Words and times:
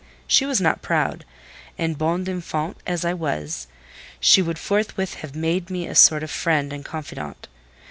She 0.25 0.47
was 0.47 0.59
not 0.59 0.81
proud; 0.81 1.25
and—bonne 1.77 2.23
d'enfants 2.23 2.81
as 2.87 3.05
I 3.05 3.13
was—she 3.13 4.41
would 4.41 4.57
forthwith 4.57 5.13
have 5.21 5.35
made 5.35 5.65
of 5.65 5.69
me 5.69 5.85
a 5.85 5.93
sort 5.93 6.23
of 6.23 6.31
friend 6.31 6.73
and 6.73 6.83
confidant. 6.83 7.47